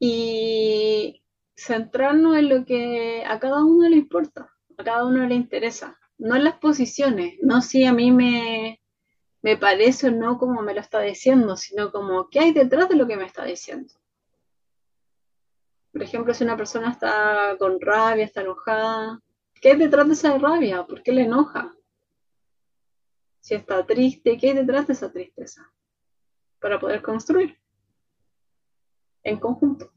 y 0.00 1.22
centrarnos 1.54 2.36
en 2.36 2.48
lo 2.48 2.64
que 2.64 3.22
a 3.26 3.38
cada 3.38 3.64
uno 3.64 3.88
le 3.88 3.96
importa, 3.96 4.49
a 4.80 4.84
cada 4.84 5.04
uno 5.04 5.26
le 5.26 5.34
interesa, 5.34 5.98
no 6.18 6.36
en 6.36 6.44
las 6.44 6.58
posiciones, 6.58 7.38
no 7.42 7.62
si 7.62 7.84
a 7.84 7.92
mí 7.92 8.12
me, 8.12 8.80
me 9.42 9.56
parece 9.56 10.08
o 10.08 10.10
no 10.10 10.38
como 10.38 10.62
me 10.62 10.74
lo 10.74 10.80
está 10.80 11.00
diciendo, 11.00 11.56
sino 11.56 11.90
como 11.92 12.28
qué 12.28 12.40
hay 12.40 12.52
detrás 12.52 12.88
de 12.88 12.96
lo 12.96 13.06
que 13.06 13.16
me 13.16 13.24
está 13.24 13.44
diciendo. 13.44 13.94
Por 15.92 16.02
ejemplo, 16.02 16.34
si 16.34 16.44
una 16.44 16.56
persona 16.56 16.90
está 16.90 17.56
con 17.58 17.80
rabia, 17.80 18.24
está 18.24 18.42
enojada, 18.42 19.20
¿qué 19.60 19.70
hay 19.70 19.76
detrás 19.76 20.06
de 20.06 20.14
esa 20.14 20.38
rabia? 20.38 20.84
¿Por 20.84 21.02
qué 21.02 21.12
le 21.12 21.22
enoja? 21.22 21.74
Si 23.40 23.54
está 23.54 23.84
triste, 23.86 24.36
¿qué 24.38 24.50
hay 24.50 24.54
detrás 24.54 24.86
de 24.86 24.92
esa 24.92 25.10
tristeza? 25.10 25.72
Para 26.60 26.78
poder 26.78 27.02
construir 27.02 27.58
en 29.22 29.38
conjunto. 29.38 29.92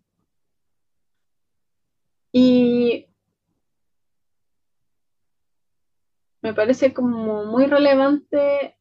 Y 2.32 3.08
me 6.44 6.54
parece 6.54 6.94
como 6.94 7.46
muy 7.46 7.66
relevante 7.68 8.78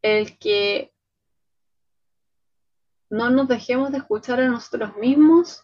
el 0.00 0.38
que 0.38 0.94
no 3.10 3.28
nos 3.28 3.48
dejemos 3.48 3.92
de 3.92 3.98
escuchar 3.98 4.40
a 4.40 4.48
nosotros 4.48 4.96
mismos 4.96 5.62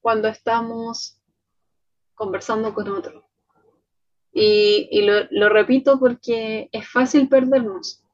cuando 0.00 0.28
estamos 0.28 1.20
conversando 2.14 2.72
con 2.72 2.88
otro. 2.90 3.28
Y, 4.32 5.02
lo, 5.02 5.26
lo, 5.30 5.48
repito 5.48 5.98
porque 5.98 6.68
es 6.70 6.88
fácil 6.88 7.28
perdernos. 7.28 8.04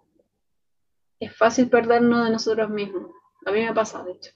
Es 1.20 1.36
fácil 1.36 1.68
perdernos 1.68 2.24
de 2.24 2.30
nosotros 2.30 2.70
mismos. 2.70 3.10
A 3.44 3.50
mí 3.50 3.62
me 3.62 3.74
pasa, 3.74 4.02
de 4.04 4.12
hecho. 4.12 4.30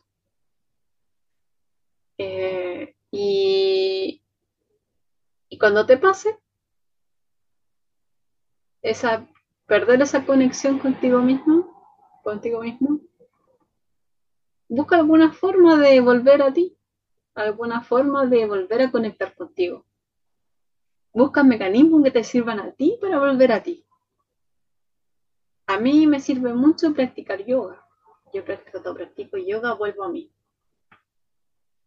Eh, 2.19 2.97
y, 3.11 4.23
y 5.49 5.59
cuando 5.59 5.87
te 5.87 5.97
pase, 5.97 6.37
esa, 8.91 9.27
perder 9.67 10.03
esa 10.03 10.25
conexión 10.25 10.79
contigo 10.79 11.21
mismo, 11.21 12.21
contigo 12.23 12.61
mismo, 12.61 13.01
busca 14.69 14.97
alguna 14.97 15.33
forma 15.33 15.77
de 15.77 16.01
volver 16.01 16.43
a 16.43 16.53
ti, 16.53 16.77
alguna 17.35 17.83
forma 17.83 18.27
de 18.27 18.47
volver 18.47 18.83
a 18.83 18.91
conectar 18.91 19.35
contigo. 19.35 19.85
Busca 21.13 21.43
mecanismos 21.43 22.05
que 22.05 22.11
te 22.13 22.23
sirvan 22.23 22.61
a 22.61 22.71
ti 22.73 22.97
para 23.01 23.19
volver 23.19 23.51
a 23.51 23.63
ti. 23.63 23.85
A 25.67 25.81
mí 25.81 26.07
me 26.07 26.21
sirve 26.21 26.55
mucho 26.55 26.95
practicar 26.95 27.45
yoga. 27.45 27.85
Yo 28.33 28.45
practico, 28.45 28.95
practico 28.95 29.37
yoga, 29.37 29.75
vuelvo 29.75 30.05
a 30.05 30.11
mí. 30.11 30.31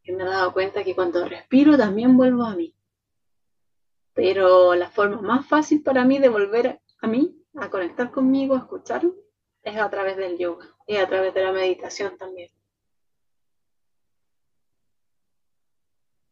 Y 0.03 0.11
me 0.11 0.23
he 0.23 0.25
dado 0.25 0.51
cuenta 0.51 0.83
que 0.83 0.95
cuando 0.95 1.25
respiro 1.25 1.77
también 1.77 2.17
vuelvo 2.17 2.43
a 2.43 2.55
mí. 2.55 2.75
Pero 4.13 4.75
la 4.75 4.89
forma 4.89 5.21
más 5.21 5.47
fácil 5.47 5.81
para 5.81 6.03
mí 6.03 6.19
de 6.19 6.27
volver 6.27 6.81
a 7.01 7.07
mí, 7.07 7.35
a 7.55 7.69
conectar 7.69 8.11
conmigo, 8.11 8.55
a 8.55 8.59
escuchar, 8.59 9.03
es 9.63 9.77
a 9.77 9.89
través 9.89 10.17
del 10.17 10.37
yoga 10.37 10.65
y 10.87 10.97
a 10.97 11.07
través 11.07 11.33
de 11.33 11.43
la 11.43 11.51
meditación 11.51 12.17
también. 12.17 12.49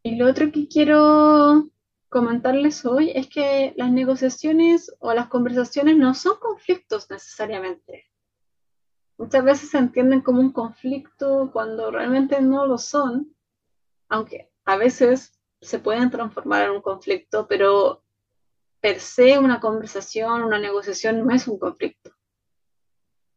Y 0.03 0.15
lo 0.15 0.27
otro 0.27 0.51
que 0.51 0.67
quiero 0.67 1.69
comentarles 2.09 2.85
hoy 2.85 3.11
es 3.13 3.27
que 3.27 3.73
las 3.75 3.91
negociaciones 3.91 4.95
o 4.99 5.13
las 5.13 5.27
conversaciones 5.27 5.97
no 5.97 6.13
son 6.13 6.37
conflictos 6.39 7.09
necesariamente. 7.09 8.05
Muchas 9.17 9.43
veces 9.43 9.69
se 9.69 9.77
entienden 9.79 10.21
como 10.21 10.39
un 10.39 10.53
conflicto 10.53 11.49
cuando 11.51 11.91
realmente 11.91 12.39
no 12.41 12.65
lo 12.65 12.77
son, 12.77 13.35
aunque 14.09 14.49
a 14.63 14.77
veces 14.77 15.33
se 15.59 15.79
pueden 15.79 16.11
transformar 16.11 16.65
en 16.65 16.71
un 16.71 16.81
conflicto, 16.81 17.47
pero 17.47 18.03
per 18.79 18.99
se 18.99 19.37
una 19.39 19.59
conversación, 19.59 20.43
una 20.43 20.59
negociación 20.59 21.25
no 21.25 21.33
es 21.33 21.47
un 21.47 21.57
conflicto. 21.57 22.11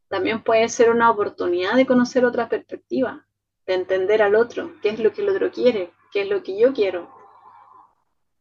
También 0.08 0.42
puede 0.42 0.68
ser 0.68 0.90
una 0.90 1.10
oportunidad 1.10 1.76
de 1.76 1.86
conocer 1.86 2.24
otra 2.24 2.48
perspectiva, 2.48 3.26
de 3.66 3.74
entender 3.74 4.22
al 4.22 4.34
otro, 4.34 4.72
qué 4.82 4.90
es 4.90 4.98
lo 4.98 5.12
que 5.12 5.22
el 5.22 5.30
otro 5.30 5.50
quiere, 5.50 5.92
qué 6.12 6.22
es 6.22 6.28
lo 6.28 6.42
que 6.42 6.58
yo 6.58 6.72
quiero. 6.72 7.08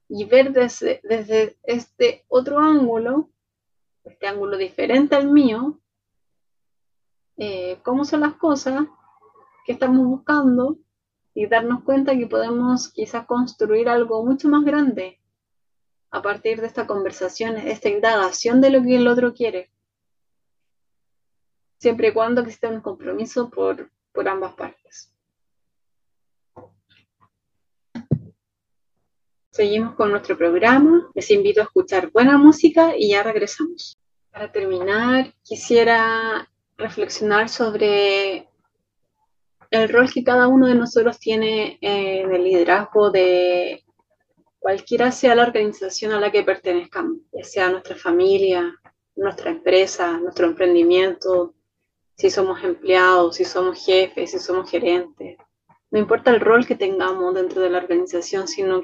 Y 0.07 0.25
ver 0.25 0.51
desde, 0.51 0.99
desde 1.03 1.57
este 1.63 2.25
otro 2.27 2.57
ángulo, 2.57 3.29
este 4.03 4.27
ángulo 4.27 4.57
diferente 4.57 5.15
al 5.15 5.31
mío, 5.31 5.79
eh, 7.37 7.79
cómo 7.83 8.03
son 8.03 8.21
las 8.21 8.33
cosas 8.33 8.87
que 9.65 9.73
estamos 9.73 10.05
buscando 10.05 10.77
y 11.35 11.45
darnos 11.45 11.83
cuenta 11.83 12.17
que 12.17 12.27
podemos 12.27 12.89
quizás 12.89 13.25
construir 13.27 13.87
algo 13.87 14.25
mucho 14.25 14.49
más 14.49 14.65
grande 14.65 15.19
a 16.11 16.21
partir 16.21 16.61
de 16.61 16.67
esta 16.67 16.87
conversación, 16.87 17.57
esta 17.57 17.89
indagación 17.89 18.61
de 18.61 18.71
lo 18.71 18.81
que 18.81 18.95
el 18.95 19.07
otro 19.07 19.33
quiere. 19.33 19.69
Siempre 21.77 22.09
y 22.09 22.13
cuando 22.13 22.41
exista 22.41 22.67
un 22.67 22.81
compromiso 22.81 23.49
por, 23.49 23.89
por 24.11 24.27
ambas 24.27 24.53
partes. 24.53 25.13
Seguimos 29.51 29.95
con 29.95 30.11
nuestro 30.11 30.37
programa. 30.37 31.09
Les 31.13 31.29
invito 31.31 31.61
a 31.61 31.65
escuchar 31.65 32.11
buena 32.11 32.37
música 32.37 32.95
y 32.97 33.09
ya 33.09 33.23
regresamos. 33.23 33.97
Para 34.31 34.51
terminar, 34.51 35.33
quisiera 35.43 36.49
reflexionar 36.77 37.49
sobre 37.49 38.47
el 39.71 39.89
rol 39.89 40.11
que 40.11 40.23
cada 40.23 40.47
uno 40.47 40.67
de 40.67 40.75
nosotros 40.75 41.19
tiene 41.19 41.77
en 41.81 42.33
el 42.33 42.43
liderazgo 42.43 43.11
de 43.11 43.83
cualquiera 44.59 45.11
sea 45.11 45.35
la 45.35 45.43
organización 45.43 46.11
a 46.11 46.19
la 46.19 46.31
que 46.31 46.43
pertenezcamos, 46.43 47.17
ya 47.31 47.43
sea 47.43 47.69
nuestra 47.69 47.95
familia, 47.95 48.75
nuestra 49.15 49.51
empresa, 49.51 50.17
nuestro 50.17 50.47
emprendimiento, 50.47 51.55
si 52.15 52.29
somos 52.29 52.63
empleados, 52.63 53.37
si 53.37 53.45
somos 53.45 53.83
jefes, 53.83 54.31
si 54.31 54.39
somos 54.39 54.69
gerentes. 54.69 55.37
No 55.91 55.99
importa 55.99 56.31
el 56.31 56.41
rol 56.41 56.67
que 56.67 56.75
tengamos 56.75 57.33
dentro 57.33 57.61
de 57.61 57.69
la 57.69 57.79
organización, 57.79 58.47
sino 58.47 58.83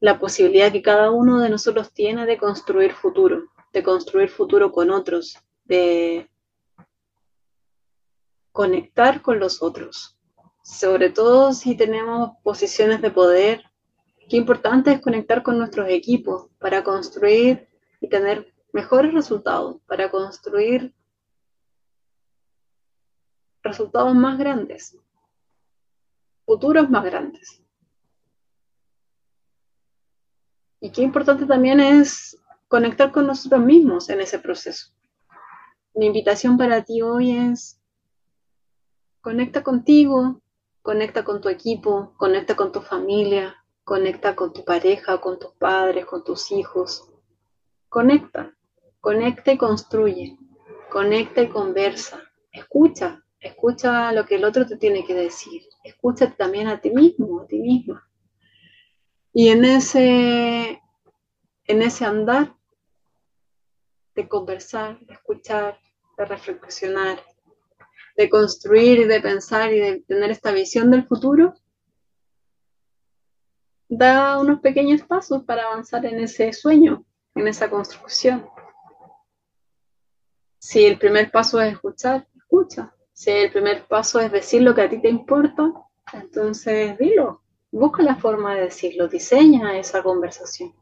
la 0.00 0.18
posibilidad 0.18 0.72
que 0.72 0.82
cada 0.82 1.10
uno 1.10 1.40
de 1.40 1.50
nosotros 1.50 1.92
tiene 1.92 2.26
de 2.26 2.38
construir 2.38 2.92
futuro, 2.92 3.44
de 3.72 3.82
construir 3.82 4.28
futuro 4.28 4.72
con 4.72 4.90
otros, 4.90 5.38
de 5.64 6.28
conectar 8.52 9.20
con 9.20 9.38
los 9.38 9.62
otros, 9.62 10.16
sobre 10.62 11.10
todo 11.10 11.52
si 11.52 11.76
tenemos 11.76 12.30
posiciones 12.42 13.02
de 13.02 13.10
poder. 13.10 13.64
Qué 14.28 14.36
importante 14.36 14.92
es 14.92 15.00
conectar 15.00 15.42
con 15.42 15.58
nuestros 15.58 15.88
equipos 15.88 16.48
para 16.58 16.82
construir 16.82 17.68
y 18.00 18.08
tener 18.08 18.54
mejores 18.72 19.12
resultados, 19.12 19.80
para 19.86 20.10
construir 20.10 20.94
resultados 23.62 24.14
más 24.14 24.38
grandes, 24.38 24.98
futuros 26.44 26.90
más 26.90 27.04
grandes. 27.04 27.62
Y 30.80 30.90
qué 30.90 31.02
importante 31.02 31.46
también 31.46 31.80
es 31.80 32.38
conectar 32.68 33.12
con 33.12 33.26
nosotros 33.26 33.62
mismos 33.62 34.10
en 34.10 34.20
ese 34.20 34.38
proceso. 34.38 34.92
Mi 35.94 36.06
invitación 36.06 36.58
para 36.58 36.82
ti 36.84 37.00
hoy 37.02 37.30
es 37.30 37.80
Conecta 39.24 39.62
contigo, 39.62 40.42
conecta 40.82 41.24
con 41.24 41.40
tu 41.40 41.48
equipo, 41.48 42.12
conecta 42.18 42.54
con 42.56 42.72
tu 42.72 42.82
familia, 42.82 43.63
conecta 43.84 44.34
con 44.34 44.52
tu 44.52 44.64
pareja, 44.64 45.20
con 45.20 45.38
tus 45.38 45.52
padres, 45.52 46.06
con 46.06 46.24
tus 46.24 46.50
hijos. 46.50 47.08
Conecta, 47.88 48.56
conecta 49.00 49.52
y 49.52 49.58
construye, 49.58 50.38
conecta 50.90 51.42
y 51.42 51.48
conversa. 51.48 52.22
Escucha, 52.50 53.22
escucha 53.38 54.10
lo 54.12 54.24
que 54.24 54.36
el 54.36 54.44
otro 54.44 54.66
te 54.66 54.76
tiene 54.76 55.04
que 55.04 55.14
decir. 55.14 55.62
Escúchate 55.84 56.34
también 56.36 56.66
a 56.68 56.80
ti 56.80 56.90
mismo, 56.90 57.42
a 57.42 57.46
ti 57.46 57.58
misma. 57.58 58.08
Y 59.32 59.48
en 59.48 59.64
ese, 59.64 60.80
en 61.66 61.82
ese 61.82 62.04
andar, 62.04 62.56
de 64.14 64.28
conversar, 64.28 64.98
de 65.06 65.14
escuchar, 65.14 65.78
de 66.16 66.24
reflexionar, 66.24 67.18
de 68.16 68.30
construir 68.30 69.00
y 69.00 69.04
de 69.04 69.20
pensar 69.20 69.72
y 69.72 69.80
de 69.80 70.00
tener 70.02 70.30
esta 70.30 70.52
visión 70.52 70.90
del 70.90 71.06
futuro, 71.06 71.54
da 73.98 74.38
unos 74.38 74.60
pequeños 74.60 75.02
pasos 75.02 75.44
para 75.44 75.64
avanzar 75.64 76.04
en 76.06 76.20
ese 76.20 76.52
sueño, 76.52 77.04
en 77.34 77.48
esa 77.48 77.70
construcción. 77.70 78.48
Si 80.58 80.84
el 80.84 80.98
primer 80.98 81.30
paso 81.30 81.60
es 81.60 81.74
escuchar, 81.74 82.26
escucha. 82.34 82.94
Si 83.12 83.30
el 83.30 83.52
primer 83.52 83.86
paso 83.86 84.20
es 84.20 84.32
decir 84.32 84.62
lo 84.62 84.74
que 84.74 84.82
a 84.82 84.88
ti 84.88 85.00
te 85.00 85.08
importa, 85.08 85.72
entonces 86.12 86.98
dilo. 86.98 87.42
Busca 87.70 88.02
la 88.02 88.16
forma 88.16 88.54
de 88.54 88.62
decirlo, 88.62 89.08
diseña 89.08 89.78
esa 89.78 90.02
conversación. 90.02 90.74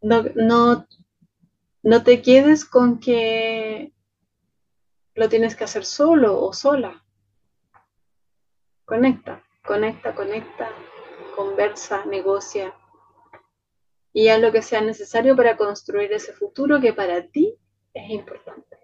No, 0.00 0.22
no, 0.36 0.86
no 1.82 2.02
te 2.02 2.22
quedes 2.22 2.64
con 2.64 3.00
que 3.00 3.92
lo 5.14 5.28
tienes 5.28 5.56
que 5.56 5.64
hacer 5.64 5.84
solo 5.84 6.40
o 6.40 6.52
sola. 6.52 7.04
Conecta, 8.88 9.44
conecta, 9.66 10.14
conecta, 10.14 10.70
conversa, 11.36 12.06
negocia 12.06 12.74
y 14.14 14.28
haz 14.28 14.40
lo 14.40 14.50
que 14.50 14.62
sea 14.62 14.80
necesario 14.80 15.36
para 15.36 15.58
construir 15.58 16.10
ese 16.10 16.32
futuro 16.32 16.80
que 16.80 16.94
para 16.94 17.28
ti 17.28 17.54
es 17.92 18.08
importante. 18.08 18.77